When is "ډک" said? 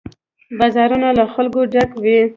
1.73-1.89